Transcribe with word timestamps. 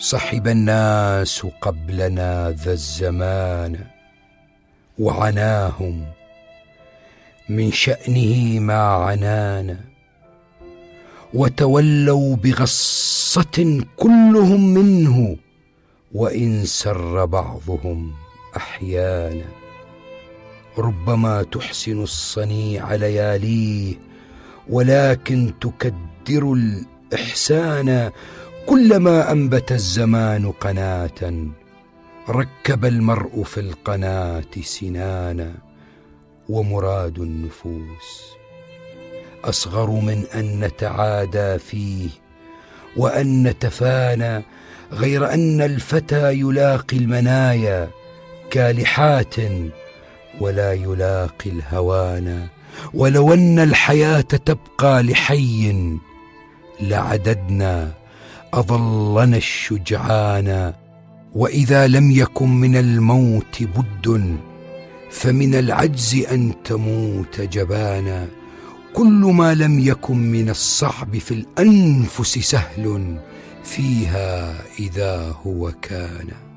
صحب 0.00 0.48
الناس 0.48 1.46
قبلنا 1.60 2.50
ذا 2.50 2.72
الزمان 2.72 3.78
وعناهم 4.98 6.06
من 7.48 7.72
شأنه 7.72 8.60
ما 8.60 8.82
عنانا 8.82 9.80
وتولوا 11.34 12.36
بغصة 12.36 13.84
كلهم 13.96 14.74
منه 14.74 15.36
وإن 16.12 16.64
سر 16.64 17.24
بعضهم 17.24 18.12
أحيانا 18.56 19.48
ربما 20.78 21.42
تحسن 21.42 22.02
الصنيع 22.02 22.94
لياليه 22.94 23.94
ولكن 24.68 25.52
تكدر 25.60 26.52
الإحسان 26.52 28.10
كلما 28.66 29.32
أنبت 29.32 29.72
الزمان 29.72 30.50
قناة 30.50 31.46
ركب 32.28 32.84
المرء 32.84 33.42
في 33.42 33.60
القناة 33.60 34.44
سنانا 34.62 35.54
ومراد 36.48 37.18
النفوس. 37.18 38.30
أصغر 39.44 39.90
من 39.90 40.24
أن 40.34 40.60
نتعادى 40.60 41.58
فيه 41.58 42.08
وأن 42.96 43.42
نتفانى 43.42 44.44
غير 44.92 45.34
أن 45.34 45.60
الفتى 45.62 46.32
يلاقي 46.32 46.96
المنايا 46.96 47.90
كالحات 48.50 49.34
ولا 50.40 50.72
يلاقي 50.72 51.50
الهوانا. 51.50 52.48
ولو 52.94 53.34
أن 53.34 53.58
الحياة 53.58 54.20
تبقى 54.20 55.02
لحي 55.02 55.96
لعددنا 56.80 57.99
أظلنا 58.54 59.36
الشجعان 59.36 60.72
وإذا 61.34 61.86
لم 61.86 62.10
يكن 62.10 62.48
من 62.48 62.76
الموت 62.76 63.62
بد 63.62 64.36
فمن 65.10 65.54
العجز 65.54 66.26
أن 66.32 66.52
تموت 66.64 67.40
جبانا 67.40 68.26
كل 68.94 69.32
ما 69.34 69.54
لم 69.54 69.78
يكن 69.78 70.16
من 70.16 70.50
الصعب 70.50 71.18
في 71.18 71.34
الأنفس 71.34 72.38
سهل 72.38 73.18
فيها 73.64 74.54
إذا 74.78 75.34
هو 75.46 75.72
كان. 75.82 76.49